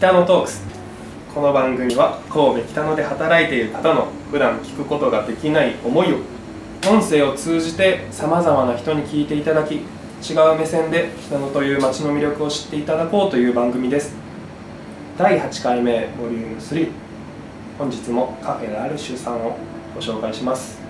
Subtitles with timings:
[0.00, 0.62] 北野トークス。
[1.34, 6.16] この番組は神戸北野で働いている方の普段聞くことができない思いを
[6.90, 9.82] 音声を通じてさまざまな人に聞いていただき違
[10.54, 14.14] う目線で北野という街の魅力を知っていただこうという番組です。
[15.18, 16.90] 第8回目ボリューム3
[17.76, 19.58] 本日もカフェラルシュさんを
[19.94, 20.80] ご紹介します。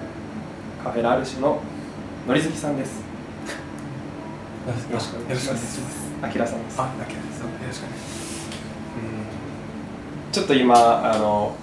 [0.84, 1.60] カフェラルシュの
[2.28, 3.00] のりずきさんです。
[3.00, 3.06] よ
[4.92, 5.80] ろしくお願いします。
[6.22, 6.80] あきらさんです。
[6.80, 7.40] あ、だけです。
[7.40, 8.29] よろしくお願いします。
[10.32, 10.74] ちょっと今
[11.12, 11.54] あの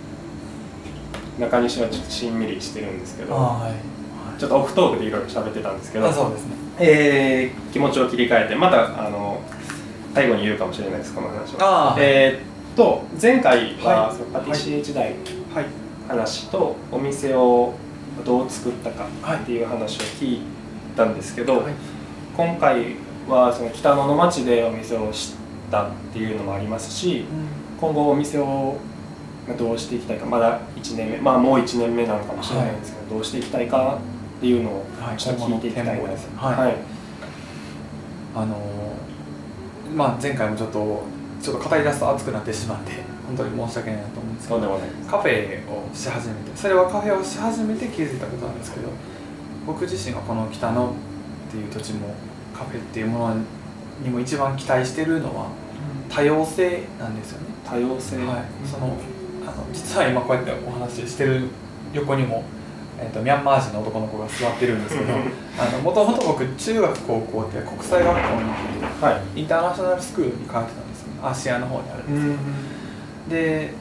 [1.40, 4.40] 中西はちょっとしんみりしてるんですけどはい。
[4.40, 6.56] ちょっとオフトークでいろいろ喋ってたんですけどあ、そうですね。
[6.80, 9.42] えー気持ちを切り替えてまたあの
[10.14, 15.16] 最後に言うかもしれないですこの話はえーっと前回は、はいパティシエ時代
[15.54, 15.66] はい。
[16.08, 17.74] 話とお店を
[18.26, 20.42] どう作ったかはいっていう話を聞い
[20.96, 21.74] たんですけど、はい。
[22.36, 22.96] 今回
[23.28, 25.36] はその北野の町でお店を知っ
[25.72, 27.26] たっていうのもありますし
[27.80, 28.78] 今後お店を
[29.58, 34.00] どうしていきたいかまだ1年目まあもう1年目なのかもしれないんですけど、どうしていきたいか
[34.38, 36.28] っていうのをはいちょっと聞いていきたいです。
[36.36, 36.56] はい。
[36.56, 36.76] はい。
[38.36, 38.58] あのー
[39.96, 41.04] まあ前回もちょっと
[41.42, 42.92] ちょっと語り出すと熱くなってしまって
[43.26, 48.90] 本当に申し訳ないなと思うんですけどカフェをし始めてそれはカフェをし始めて気づいたことなんですけど
[49.66, 50.92] 僕自身がこの北野っ
[51.52, 52.14] ていう土地も
[52.54, 53.36] カフェっていうもの
[54.04, 55.48] にも一番期待してるのは
[56.10, 57.48] 多様性なんですよね。
[57.66, 58.98] 多様性、はい、その
[59.44, 61.48] あの実は今こうやってお話ししてる
[61.94, 62.44] 横にも、
[63.00, 65.14] えー、とミャンマー人の男の子が座ってるんですけど
[65.82, 69.40] もともと僕中学高校って国際学校に行ってはい。
[69.40, 73.30] インターナショナルスクールに通ってたんですよアシアの方にあるんですうん。
[73.30, 73.74] で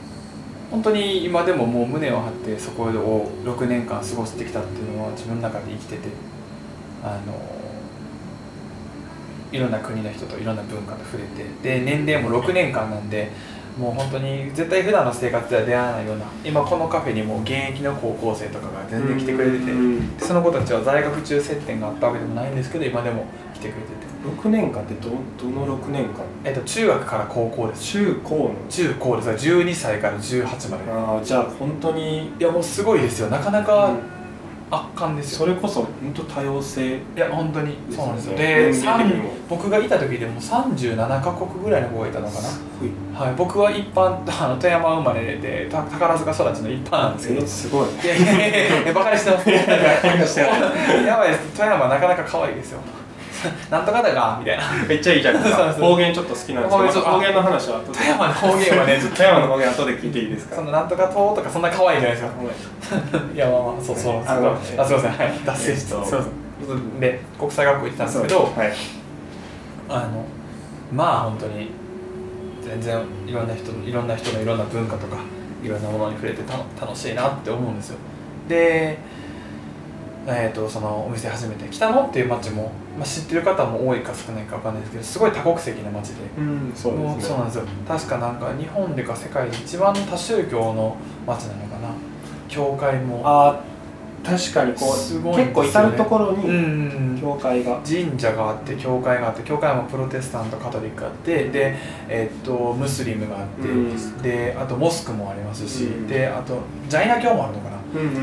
[0.71, 6.09] 本当に今でももう胸を張ってそこを6年間過ごしてきたっていうのは自分の中で生きてて
[7.03, 7.35] あの
[9.57, 13.31] いろんな国の人といろんな文化と触れてで年齢も6年間なんで
[13.79, 24.07] もう本当に絶対普段の生活では出会わないような今このカフェにも現役の高校生とかが全然来てくれててうんでその子たちは在学中接点があったわけでもないんですけど今でも来てくれてて、
[24.43, 26.25] 6年間ってどどの6年間？
[26.45, 27.85] えっと、中学から高校です。
[27.85, 28.55] 中高の？
[28.69, 29.49] 中高です。
[29.51, 30.91] 12歳から18まで。
[30.91, 33.29] ああじゃあ本当にいやもうすごいですよ。
[33.29, 33.95] なかなか
[34.69, 36.97] 圧巻ですよ、それこそ本当多様性。
[36.97, 37.77] いや本当に。
[37.91, 38.33] そうなんですよ。
[38.33, 42.35] ねで僕がいた時でも37カ国ぐらいの子がいたのか
[43.15, 47.89] な、はい、僕は一般あの富山生まれでた宝塚育ちの一般なんですけど、えーすごい。
[47.95, 49.65] いやいやいやいやバカにしてますね。
[50.03, 51.41] バカにしてない やばいです。
[51.57, 52.81] 富山なかなか可愛いですよ
[53.71, 54.65] なんとかだがみたいな。
[54.89, 55.91] めっちゃいいじゃないですかそうそう。
[55.91, 62.99] 方言ちょっと好きなんですけど方言の話は富山の方言はねちょっと富山の方言後で聞いていいですかそのなんとか島とかそんな可愛いじゃないですか
[63.35, 63.97] いやまあまあそう。
[63.97, 65.11] そうあのあすいません。
[65.13, 65.33] はい。
[65.45, 65.95] 脱線して。
[65.95, 68.73] えっとすいませんで国際学校行ってたんですけどはい。
[69.89, 70.25] あの
[70.93, 71.71] まあ本当に
[72.65, 75.19] 全然いろんな人いろんな人のいろんな文化とか
[75.63, 77.99] いろんなものに触れてたの楽しいなって思うんですよ。
[78.49, 78.99] で
[80.29, 86.15] えー、とそのお店始めて北野っていう街も、まあ、知ってる方も多いか少ないか分かんないですけどすごい多国籍な街で。
[86.39, 87.29] うんそうもですね。
[87.29, 87.65] そうなんですよ。
[87.87, 90.97] 確かなんか日本でか世界で一番多宗教の
[91.27, 91.89] 街なのかな。
[92.49, 93.21] 教会も。
[93.25, 93.77] あー
[94.27, 95.45] 確かにこうすごね。
[95.45, 97.21] 結構至る所うんにうん。
[97.21, 97.81] 教会が。
[97.87, 101.77] 神社があって教会があって教会もプロテスタントカトリックがあってで、
[102.09, 104.23] えっとムスリムがあって、うん。
[104.23, 106.07] であとモスクもありますし、うん。
[106.09, 106.59] であと
[106.89, 107.76] ジャイナ教もあるのかな、うんうん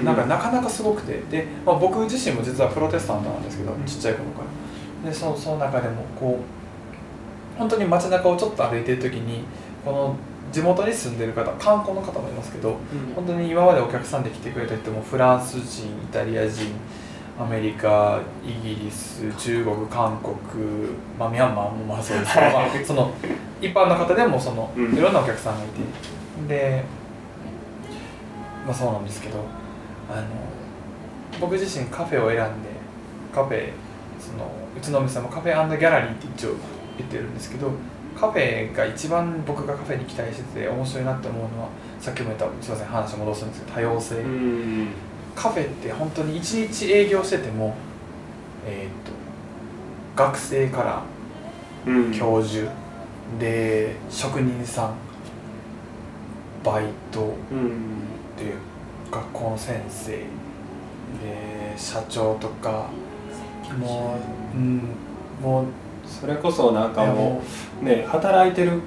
[0.03, 1.21] なんかなかなかすごくて。
[1.29, 4.41] で、まあ、僕自身も実はプロテスタントなんですけどちっちゃい頃か
[5.03, 5.09] ら。
[5.09, 9.43] でそその中でもこう本当に街中をちょっと歩いてる時に
[9.83, 10.15] この
[10.51, 13.13] 地元に住んでる方観光の方もいますけどうん。
[13.15, 16.71] 本当に今までお客さんで来てくれた人もフランス人イタリア人
[17.39, 20.35] アメリカイギリス中国韓国、
[21.17, 23.11] まあ、ミャンマーもまあそうですけど、 まあ、その
[23.59, 24.95] 一般の方でもそのうん。
[24.95, 25.83] いろんなお客さんがいて。
[26.47, 26.83] で
[28.65, 29.39] まあそうなんですけど
[30.09, 30.27] あの
[31.39, 32.69] 僕自身カフェを選んで
[33.33, 33.69] カフェ
[34.19, 36.55] そのうちのお店もカフェギャラリーって一応
[36.97, 37.71] 言ってるんですけど
[38.15, 41.69] カフェが一番僕がカフェに期待してて面白いなって思うのは
[41.99, 44.87] さっきも言ったすいません話戻すんですけど多様性、うん。
[45.35, 47.75] カフェって本当に一日営業してても
[48.65, 51.03] えっ、と学生から
[51.85, 52.11] うん。
[52.13, 52.71] 教授
[53.39, 54.95] で職人さん
[56.63, 58.53] バイトうんで
[59.11, 60.11] 学校の先生。
[60.11, 62.87] で社長とか
[63.79, 64.17] も
[64.53, 64.81] う、うん、
[65.41, 65.65] もう
[66.05, 67.41] それこそなんかも
[67.81, 68.81] うね働いてる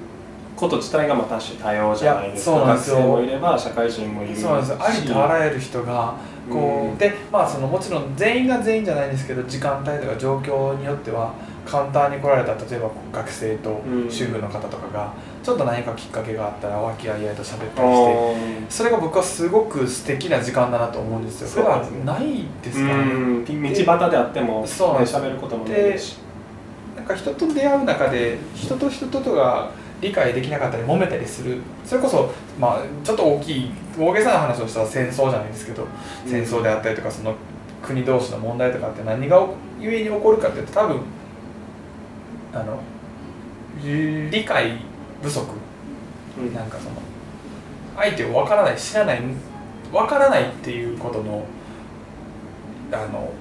[0.55, 2.59] こと自体がまあ多種多様じゃないですか。
[2.59, 4.41] 学生もいれば社会人もいるし。
[4.41, 6.15] そうなんですよありとあらゆる人が
[6.49, 6.97] こう、うん。
[6.97, 11.33] でまあそのもちろん全員が全員じゃないんですけど時間帯とか状況によっては
[11.65, 15.13] カウンターに来られた例えば学生とうん主婦の方とかが
[15.47, 21.63] ちょっと何かきっかけがあったら和気あいあいと喋ったりしてそれが僕はすごく素敵な時間だなと思うんですよ。
[21.63, 23.13] 普段ないですうからね。
[23.13, 23.45] ん。
[23.45, 26.17] 道端であってもねそうなんです喋ることもないし。
[26.97, 29.71] なんか人と出会う中で人と人とが
[30.01, 31.61] 理解できなかったり揉めたりする。
[31.85, 32.29] それこそ、
[32.59, 35.87] まあ、ちょっと大きい大げさな話をしたら戦争じゃないですけど
[36.25, 37.33] 戦争であったりとかその
[37.81, 39.47] 国同士の問題とかって何が
[39.79, 40.99] ゆえに起こるかっていうと多分
[42.51, 42.81] あの
[43.81, 44.86] 理解
[45.21, 45.45] 不足。
[46.39, 46.95] うんなんかその
[47.95, 49.21] 相手を分からない知らない
[49.91, 51.43] 分からないっていうことの
[52.91, 53.31] あの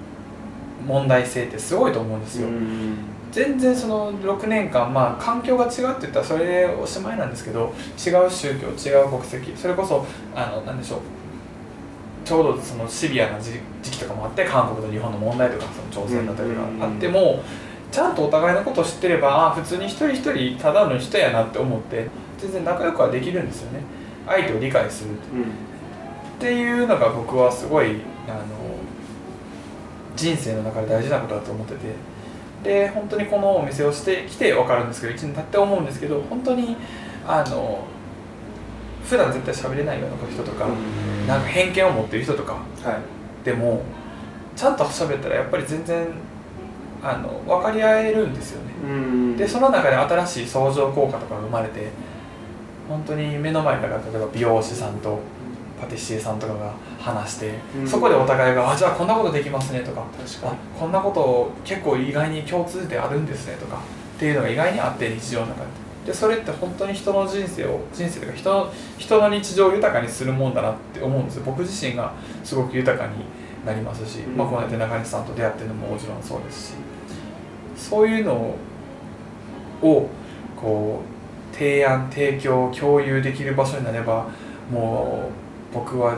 [0.87, 2.49] 問題性ってすごいと思うんですよ。
[2.49, 2.97] うん。
[3.33, 11.01] 全然その6年間まあ環境が違うって言ったらそれでおしまいなんですけど違う宗教違う国籍それこそあの何でしょう。
[12.25, 17.41] ちょうどそのシビアな時時期とかもあって韓国と日本の問題とかその朝鮮だったりとうんかあっても
[17.91, 23.81] ちゃんとお互いのことを知ってればあ普通に一人一人ただの人やなって思って全然仲良くはできるんですよね。
[24.27, 25.19] 相手を理解するっ
[26.39, 26.53] て。
[26.53, 28.45] いうのが僕はすごいあの
[30.15, 32.17] 人生の中で大事なことだと思ってて。
[32.63, 36.77] で本当にこのお店をしてきて分かるんですけど1年経って思うんですけど本当に
[37.25, 37.85] あの
[39.05, 40.67] 普段絶対喋れないような人とか、
[41.29, 43.45] なんか偏見を持ってる人とかはい。
[43.45, 43.83] でも
[44.57, 46.09] ちゃんと喋ったらやっぱり全然
[47.09, 48.73] あの分かり合えるんですよね。
[48.85, 49.37] うん。
[49.37, 51.89] でその中で新しい相乗効果とかが生まれて
[52.89, 55.19] 本当に目の前から例えば美容師さんと
[55.81, 57.89] パティシエさんとかが話して、うん。
[57.89, 60.05] そこでお互いが「あじゃあこんなことできますね」とか
[60.79, 63.77] こんなこと結構意外に共通点あるんですねとか
[64.17, 65.87] っていうのが意外にあって日常の中で。
[66.07, 71.43] でそれって本当に人の人生を人生というか人の人の日常を豊かにするもんだなって思うんですよ。
[71.45, 72.13] 僕自身が
[72.45, 73.25] すごく豊かに
[73.67, 74.37] なりますし、うん。
[74.37, 76.75] まあ、こうやって中西さんと出会ってるのももちろんそうですし
[77.77, 78.55] そういうの
[79.83, 80.09] を
[80.57, 81.01] こ
[81.53, 84.29] う提案提供共有できる場所になれば
[84.71, 85.31] も
[85.73, 86.17] う僕は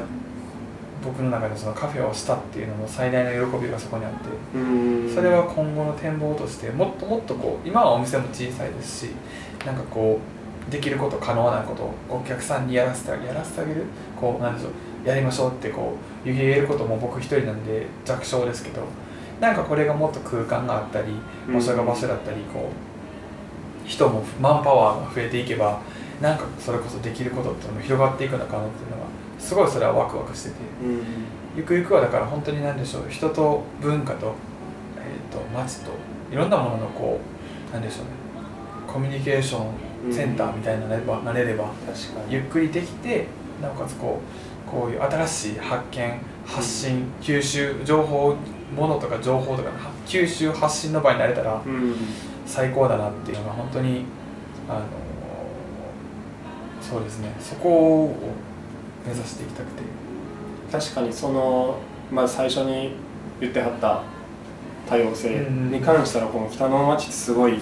[1.05, 4.19] 僕の中でそのカフェをしたっていうのの最大の喜びがそこにあって
[4.55, 5.15] うん。
[5.15, 9.11] それは今後の展望としてもっともっとこう今はお店も小さいですし
[9.65, 10.19] なんかこ
[10.69, 13.85] うできること可能なことをお客さんにやらせてやらせてあげる
[14.21, 15.95] こうなんでしょうやりましょうってこ
[16.25, 18.83] う言えることも僕一人なんで弱小ですけど
[19.41, 21.13] なんかこれがもっと空間があったり
[21.53, 22.71] 場所が場所だったりこ
[23.85, 25.81] う人もマンパワーが増えていけば
[26.21, 29.05] なんかそれこそできることっていうのも広がっていくのかなっていうのが
[29.39, 30.55] すごいそれはワクワクしてて。
[30.83, 31.03] うん。
[31.57, 34.35] ゆくゆくはだから本当に何でしょう人と文化と,、
[34.97, 35.91] えー、と街と
[36.31, 37.19] いろんなもののこ
[37.71, 38.11] う何でしょうね
[38.87, 39.65] コミュニケーショ
[40.09, 42.35] ンセンターみたいになれば,、なれれば確かに。
[42.35, 43.27] ゆっくりできて
[43.61, 44.21] なおかつこ
[44.67, 48.37] うこういう新しい発見発信吸収情報
[48.75, 49.77] ものとか情報とかの
[50.07, 51.95] 吸収発信の場になれたらうん。
[52.47, 54.05] 最高だなっていうのが本当に
[54.69, 54.81] あの
[56.81, 57.35] そうですね。
[57.39, 58.17] そこを
[59.07, 59.83] 目指していきたくて。
[60.73, 61.79] 確かにその、
[62.11, 62.93] まあ、最初に
[63.41, 64.03] 言ってはった
[64.89, 67.59] 多様性に関したらこの北の町ってすごい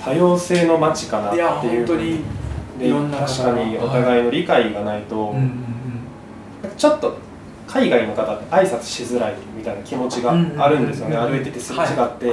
[0.00, 1.86] 多様性の町かなっていう。
[1.86, 2.20] 本当に
[2.78, 5.34] でいろんな確かにお互いの理解がないと、
[6.76, 7.16] ちょっと
[7.68, 11.22] 海外の方って挨拶しづらいみたいな気持ちがあるんですよね、うん。
[11.22, 11.86] うんうん歩いててすれ違っ
[12.18, 12.32] て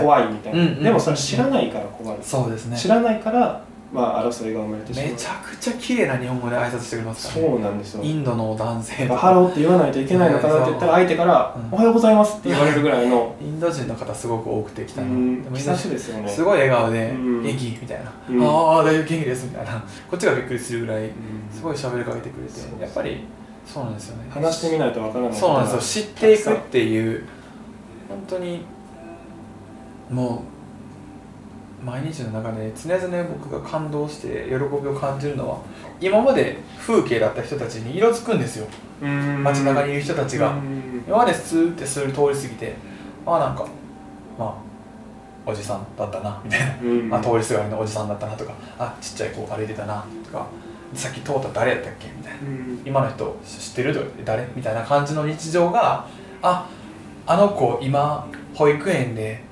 [0.00, 2.76] 怖いみたいな、でもそれ知らないから怖い、そうですね。
[2.76, 3.62] 知らないから、
[3.92, 5.08] まあ、争いが生まれてしまう。
[5.08, 7.50] めちゃくちゃ綺麗な日本語で挨拶してくれますからね。
[7.50, 8.04] そうなんですよ。
[8.04, 9.16] インドの男性と。
[9.16, 13.34] ハローって言わないといけないのかなって言ったら相手からうん「おはようございます」って言われるぐらいの。
[13.40, 15.08] インド人の方すごく多くて来たの。
[15.08, 15.42] うん。
[15.42, 16.28] でも優しい人ですよね。
[16.28, 17.42] すごい笑顔でうん。
[17.42, 18.12] 元気みたいな。
[18.28, 18.42] うん。
[18.44, 19.72] ああ大丈夫元気ですみたいな。
[20.08, 21.12] こっちがびっくりするぐらいうん。
[21.50, 23.24] すごい喋りかけてくれてやっぱり
[23.72, 24.28] そうなんですよね。
[24.30, 25.38] 話してみないとわからない。
[25.38, 26.04] そうなんですよ。
[26.04, 27.24] 知っていくっていう
[28.08, 28.64] 本当に
[30.10, 30.42] も
[31.80, 34.58] う毎日の中で常々僕が感動して喜び
[34.88, 35.58] を感じるのは
[36.00, 38.66] 今まで風景だった人たちに色づくんですよ。
[39.02, 39.42] うん。
[39.44, 40.50] 街中にいる人たちが。
[40.50, 41.04] うん。
[41.06, 42.74] 今までスーってする通り過ぎて
[43.24, 43.64] ああなんか
[44.36, 46.76] まあおじさんだったなみたいな。
[46.82, 47.14] うん。
[47.14, 50.46] あ通りすがりのおじさんだったなとかあちっちゃい子歩いてたなとか
[50.94, 52.38] さっき通った誰やったっけみたいな。
[52.40, 52.82] うん。
[52.84, 54.46] 今の人知ってる誰？
[54.56, 56.06] みたいな感じの日常が
[56.42, 56.68] あ
[57.26, 59.42] あの子今保育園で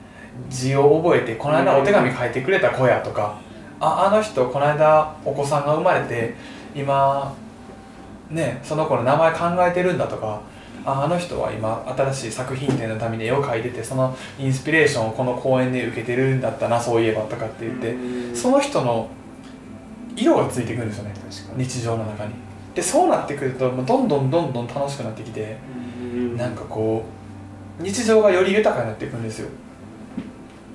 [0.48, 3.38] 字を覚えてこの間お手紙書いてくれた子やとか
[3.80, 6.34] ああの人この間お子さんが生まれて
[6.74, 7.34] 今
[8.30, 10.40] ねその子の名前考えてるんだとか
[10.84, 18.36] ああの人は今新しい作品展のために絵を描いててそのインスピレーションをこの公演で受けてるんだったなそういえばとかって言ってうん。
[18.36, 19.08] その人の
[20.22, 21.64] 色がついてくるんですよね確かに。
[21.64, 22.34] 日常の中に。
[22.74, 25.56] でそうなってくるともうどんどんどんどん楽しくなってきて
[26.02, 26.36] うん。
[26.36, 27.04] なんかこ
[27.80, 29.48] う日常がより豊かになっていくんですよ。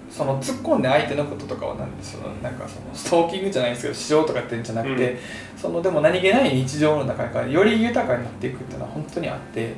[0.10, 5.18] その突っ込んで相手のこととかはなんでそのなんかそのストーキングじゃないんですけどしようとかってんじゃなくて、うん。
[5.58, 9.74] そのでも何気ない日常の中からより豊かになっていくっていうのは本当にあって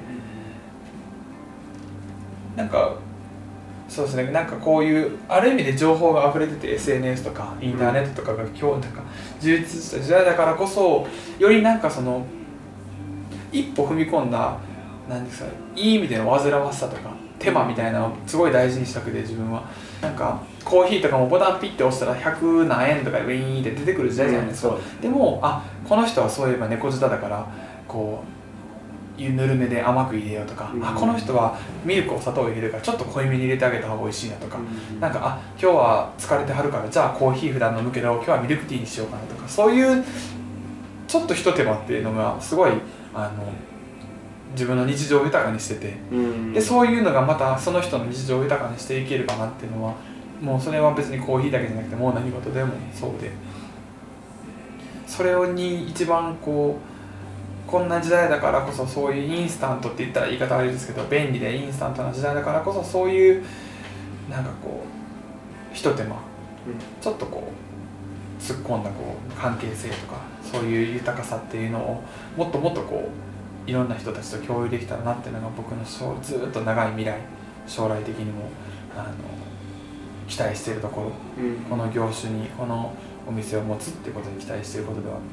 [2.57, 2.95] なんか
[3.87, 4.31] そうですね。
[4.31, 9.03] なんかこういうある意味で情報が溢れてて SNS とかインターネットとかが今日なんか
[9.39, 12.25] 充実した時代だからこそよりなんかその
[13.51, 14.57] 一歩踏み込んだ
[15.07, 19.63] なんですかいい意味での煩わしさとか手間みたいなのをすごい大事にしたくて自分は。
[20.01, 27.47] なんかコーヒーとかもボタンピッて押したら100何円とかでウィーンって出てくる時代じゃないですか、そうでもあこの人はそういえば猫舌だから
[27.87, 28.44] こう
[29.17, 30.85] ぬるめで甘く入れようとか、うん。
[30.85, 34.99] あこの人はミルクお砂糖を入れるからちょっと濃いめに入れてあげた方が美味しいなとか、うん。
[34.99, 39.47] なんかあ今日は疲れてはるからじゃあコーヒー普段飲むけど今日はミルクティーにしようかなとか。
[39.47, 40.03] そういう
[41.07, 42.71] ちょっとひと手間っていうのがすごい
[43.13, 43.53] あの
[44.51, 45.93] 自分の日常を豊かにしてて。
[46.11, 46.53] うん。
[46.53, 49.93] でそういうのがまたその人の日常を豊かにしていければなっていうのは
[50.41, 53.31] もうそれは別にコーヒーだけじゃなくてもう何事でもそうで。
[55.07, 56.94] それに一番こう
[57.67, 63.43] こんな時代だからこそそういうインスタントって言ったら言い方悪いですけど便利でインスタントな時代だからこそそういう
[64.29, 64.83] なんかこ
[65.71, 66.15] うひと手間
[67.01, 72.03] ちょっとこう突っ込んだこう関係性とかそういう豊かさっていうのを
[72.37, 73.09] もっともっとこ
[73.67, 77.19] ういろんな人たちと共有できたらなっていうのが僕の将ずっと長い未来
[77.67, 78.49] 将来的にも
[78.95, 79.05] あの
[80.27, 81.11] 期待しているところ。
[81.43, 81.55] うん。
[81.69, 82.93] この業種にこの
[83.27, 85.27] お店を持つってことに期待していることではあって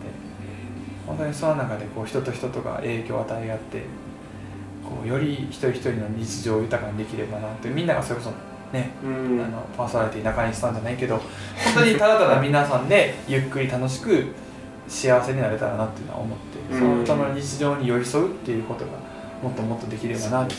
[1.07, 3.83] 本当にその中でこう人と人とが影響を与え合って
[4.85, 8.31] こうより一人一人の日常を豊かにできればなってみんながそれこそ
[8.77, 9.41] ねうん。
[9.41, 11.25] あのパーソナリティ中西さんじゃないけど本
[11.77, 14.27] 当にただただ皆さんでゆっくり楽しく
[14.89, 18.91] 幸せになれたらなっていうのは思ってその人の日常に寄り添うっていうことが
[19.43, 20.55] もっともっとできればなって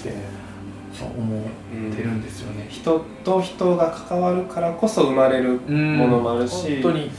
[0.94, 2.68] そう思ってるんですよね。
[2.70, 7.12] 人と人が関わるからこそ生まれるうんものもあるし本当に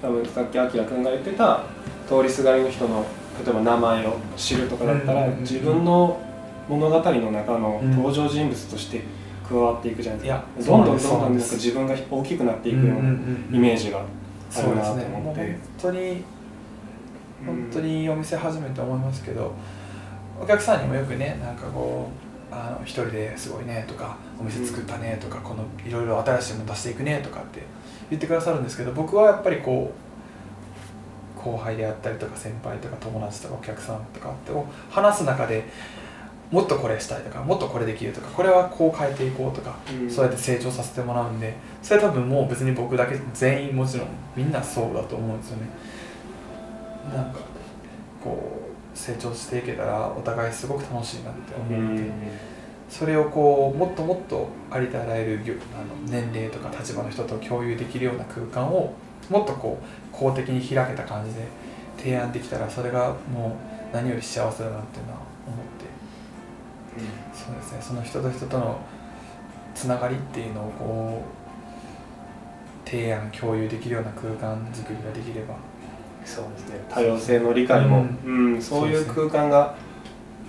[0.00, 1.62] 多分さっきあきら君が言ってた
[2.08, 3.04] 通りすがりの人の
[3.44, 6.20] 例えば名前を知るとかだったら、うん自分の
[6.68, 7.90] 物語の中のうん。
[7.90, 9.02] 登場人物として
[9.48, 13.10] 加わっていくじゃないですか、どんどんそどんどんなんかうなんです自分が大きくなっていくような
[13.50, 16.24] イメージがあるなとですねもう本思って、当に
[17.44, 19.52] 本当にお店始めて思いますけど
[20.40, 22.08] お客さんにもよくねなんかこ
[22.50, 27.62] うあの一人ですごいねとかお店作ったねとか、このいろいろ新しいもの出していくねとかって
[28.10, 30.11] 言ってくださるんですけど僕はやっぱりこう
[31.42, 35.64] 後輩であったりとか先輩とか友達とかお客さんとかってを話す中で
[36.50, 40.10] もっとこれしたいとかもっとこれできるとかこれはこう変えていこうとかうん。
[40.10, 45.62] そうやって成長させてもらうんでそれは多分もう別に僕だけ全員もちろんみんなそうだと思うんですよね。
[47.14, 47.40] なんか
[48.22, 48.60] こ
[48.94, 52.02] う成長していけたらお互いすごく楽しいなって思うので、
[52.88, 58.92] それをこうもっともっとありとあらゆる業あの年齢とか立場の人と共有できるような空間を
[59.32, 61.40] もっとこう公的に開けた感じで
[61.96, 63.56] 提案できたらそれがも
[63.92, 65.92] う何より幸せだなっていうのは思って。
[67.32, 67.78] そうですね。
[67.80, 68.78] その人と人との
[69.74, 71.22] つながりっていうのをこ
[72.86, 75.54] う提案共有できるような空間づくりができれば。
[76.24, 76.80] そうですね。
[76.90, 78.62] 多様性の理解も、うん。
[78.62, 79.74] そういう空間が、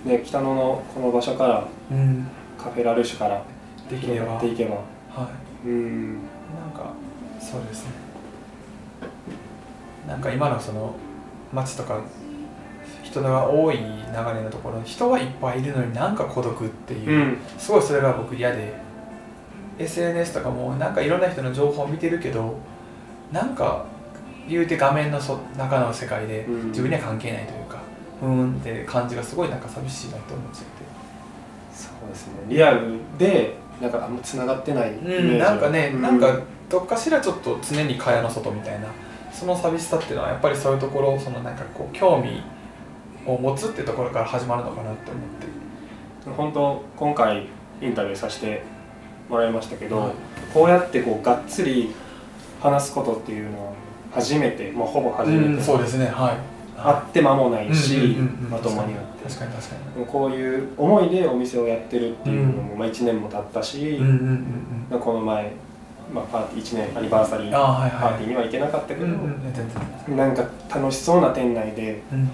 [0.04, 2.26] ね、北野のこの場所からうん。
[2.58, 3.42] カフェラルシュから
[3.88, 4.76] 広できれっていけば。
[4.76, 5.30] は
[5.64, 6.12] いうん。
[6.12, 6.22] なん
[6.72, 6.92] か
[7.40, 8.03] そうですね
[10.14, 10.94] なんか今のその
[11.52, 12.00] 街とか
[13.02, 17.38] 人が多い流れのところ人はいっぱいいるのになんか孤独っていう、うん。
[17.58, 18.72] すごいそれが僕嫌で
[19.80, 22.56] SNS とかもなんかいろんな人の情報を見てるけど
[23.32, 23.86] なんか
[24.48, 26.68] 言うて画面のそ中の世界でうん。
[26.68, 27.80] 自分には関係ないというか
[28.22, 30.84] うーんって感じがすごいなんか寂しいなって思っちゃって。
[31.74, 32.34] そうですね。
[32.48, 36.40] リアルでなんかあんまつながってないイメージうん、なんかね、うなんか
[36.70, 38.86] どっかしらちょっと常に蚊帳の外みたいな
[39.34, 42.42] その寂しさっていうのはやっぱりそういうところそのなんかこう興味
[43.26, 45.64] を持つっていうところから始まるのかなって思って。
[46.36, 47.46] 本当今回
[47.82, 48.62] インタビューさせて
[49.28, 50.12] もらいましたけど、はい。
[50.52, 51.90] こうやってこうがっつり
[52.60, 53.72] 話すことっていうのは
[54.12, 56.06] 初めて、まあ、ほぼ初めて、うんそうですね。
[56.06, 56.54] はい。
[56.76, 58.16] 会って間もないし、
[58.50, 59.28] まともに会って。
[59.28, 60.06] 確かに確かに。
[60.06, 64.00] こういう思いでお店をやってるっていうのも、まあ、1年も経ったし、
[64.90, 65.52] この前、
[66.12, 69.06] まあ、パーティー1年アニバーサリうんーパーティーには行けなかったけど、
[70.14, 72.28] なんか楽しそうな店内でうんうん。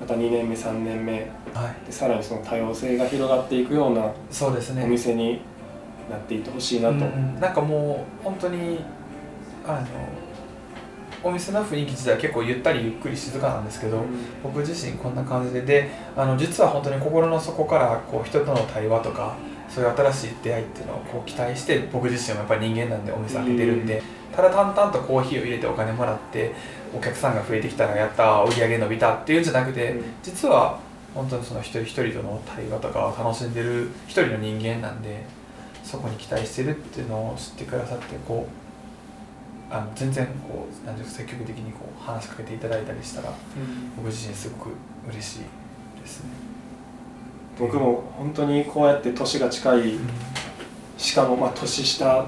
[0.00, 1.12] また2年目3年目
[1.54, 1.86] はい。
[1.86, 4.84] でさらにその多様性が広がっていくようなそうですね。
[4.84, 5.40] お店に
[6.10, 7.40] なっていってほしいなと、うんうん。
[7.40, 8.80] なんかもう本当に
[9.66, 9.86] あの
[11.22, 14.04] お店の雰囲気自体結構ゆったりゆっくり静かなんですけど、
[14.44, 19.34] 僕自身こんな感じでであの実は本当に心の底からこう人との対話とか
[19.68, 24.02] そういう新しい出会いっていうのをこう期待して僕自身もやっぱり人間なんでお店開けてるんで、
[24.34, 26.52] ただ淡々とコーヒーを入れてお金もらって
[26.94, 30.04] お客さんが増えてきたらやった売り上げ伸びたっていうんじゃなくて、うん。
[30.22, 30.78] 実は
[31.14, 35.24] 本当にその一人一人との対話とかを楽しんでる一人の人間なんで
[35.82, 38.46] そこに期待してるっていうのを知ってくださってこ
[39.70, 43.32] うあの全然こうなんていうか積極的にこう話しかけていただいたりしたら
[43.96, 44.70] 僕自身すごく
[45.08, 45.38] 嬉しい
[46.00, 46.30] ですね。
[47.58, 49.94] 僕も本当にこうやって年が近い
[50.98, 52.26] しかもまあ年下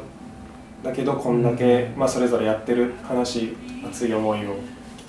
[0.83, 4.57] だけどこんだけ、まあ、それぞれやってる話熱い思いを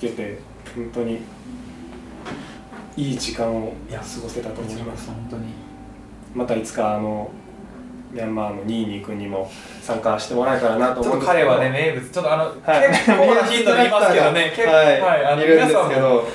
[0.00, 0.38] けて
[0.74, 1.20] 本当に
[2.96, 5.08] いい時間を過ごせたと思います。
[5.08, 5.44] 本当に。
[6.34, 7.30] またいつかあの
[8.12, 9.50] ミャンマーのニーニー君にも
[9.80, 11.44] 参加してもらえたらなと思うんですけど。
[11.44, 12.88] 彼はね名物ちょっとあの、はい。
[12.88, 14.52] 結構なヒントで言いますけどね。
[14.54, 16.28] 結構はい、あのいるんです皆さんもけど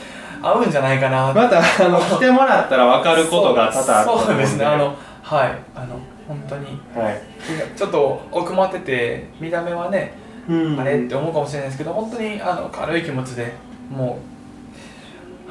[0.48, 1.34] 合うんじゃないかな。
[1.34, 6.80] またあの来てもらったら分かることが多々あると思そううんですねあのはいあの本当に。
[6.96, 7.22] はい、
[7.76, 10.14] ちょっと奥まってて見た目はね、
[10.48, 10.80] うん。
[10.80, 11.06] あれ？
[11.06, 13.54] って思うかもしれないですけど本当にあの軽い気持ちで
[13.90, 14.35] もう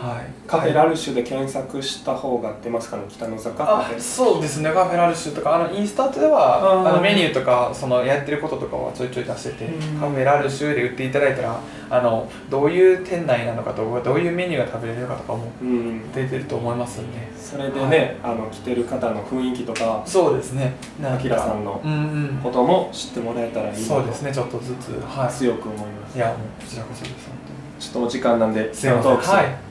[0.05, 0.27] はい。
[0.47, 3.05] カフェラルシュで検索した方が出ますかね？
[3.09, 4.71] 北の坂そうですね。
[4.73, 10.01] カフェラルシュとかあのインスタではあのメニューとかそのやってることとかはちょいちょい出しててうん。
[10.01, 11.59] カフェラルシュで売っていただいたら
[11.91, 16.13] あのどういう店内なのかとかどういうメニューが食べれるかとかもうん。
[16.13, 17.19] 出てると思いますんで。
[17.37, 20.75] それでね、あの来てる方の雰囲気とかそうですね。
[21.01, 21.95] なんアキラさんのうんう
[22.33, 22.41] ん。
[22.43, 24.33] ことも知ってもらえたらいいなそうですね。
[24.33, 26.15] ちょっとずつは強く思います。
[26.15, 27.45] いいやもうこちらこそです本
[27.81, 29.64] ちょっとお時間なんですいません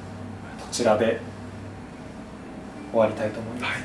[0.74, 1.20] ちらで
[2.92, 3.82] 終わりたいと思います、はい、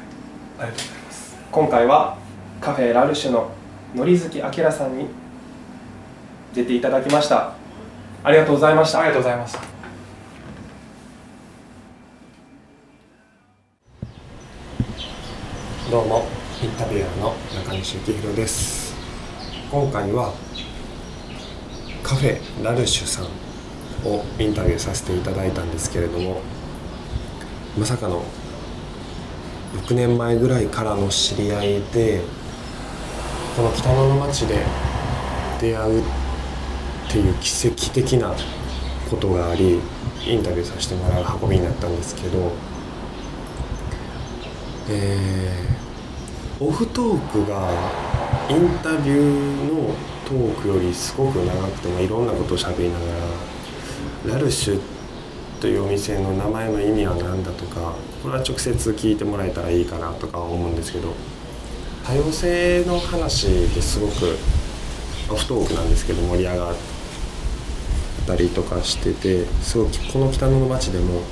[0.61, 1.37] ありがとうございます。
[1.53, 2.17] 今回は
[2.63, 3.51] カフェラルシュの
[3.95, 5.07] のりずきあきらさんに
[6.55, 7.53] 出ていただきました。
[8.25, 9.01] ありがとうございました。
[9.01, 9.61] ありがとうございました。
[15.91, 16.27] どうも
[16.63, 18.95] インタビュアーの中西幸宏です。
[19.71, 20.33] 今回は
[22.03, 23.27] カフェラルシュさん
[24.07, 26.41] をインタビューさせていただいたんですけれども
[27.79, 28.25] まさかの
[29.87, 32.23] 6年前ぐらいからの知り合いで
[33.57, 34.65] この北野の町で
[35.61, 36.05] 出会うっ
[37.11, 38.35] ていう奇跡的な
[39.11, 39.79] ことがあり
[40.27, 42.53] インタビューさせてもらう運びになったんですけど
[44.91, 45.79] えー
[46.61, 47.71] オフトークが
[48.51, 53.07] インタビューのトークよりすごく長くてもいろんなことを喋りなが
[54.27, 54.81] らラルシュ
[55.61, 61.15] というお店の名前の意味は何だとかこれは直接聞いてもらえたらいいかなとか思うんですけど
[62.05, 64.37] 多様性の話ですごく
[65.31, 66.77] オフトークなんですけど盛り上がっ
[68.27, 71.23] たりとかしててすごくこの北野の街でも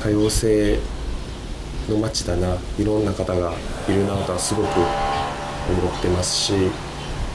[0.00, 0.78] 多様性
[1.88, 3.52] の街だないろんな方が
[3.88, 6.52] いるなとはすごく思ってますし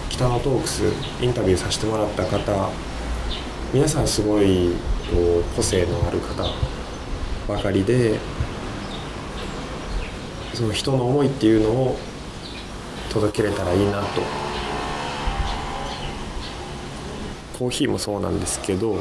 [0.09, 0.83] 北野トークス
[1.21, 2.69] インタビューさせてもらった方
[3.73, 4.71] 皆さんすごい
[5.11, 6.43] こう個性のある方
[7.47, 8.17] ばかりで
[10.53, 11.97] その人の思いっていうのを
[13.11, 14.45] 届けれたらいいなと。
[17.57, 18.99] コーヒーもそうなんですけど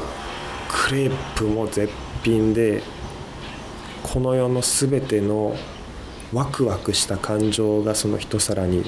[0.69, 1.91] クレープも絶
[2.23, 2.81] 品で
[4.01, 5.57] この世の全ての
[6.31, 8.85] ワクワクした感情がその一皿に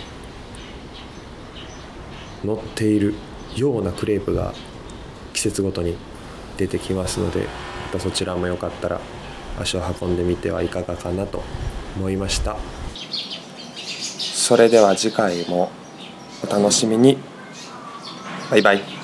[2.45, 3.13] 乗っている
[3.57, 4.53] ようなクレープが
[5.33, 5.97] 季節ごとに
[6.57, 7.47] 出てきますのでま
[7.93, 8.99] たそちらもよかったら
[9.59, 11.43] 足を運んでみてはいかがかなと
[11.97, 12.57] 思いました。
[13.77, 15.71] それでは次回も
[16.43, 17.17] お楽しみに。
[18.49, 18.96] バイバイ。